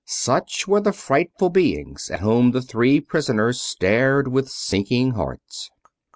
[0.07, 5.69] Such were the frightful beings at whom the three prisoners stared with sinking hearts.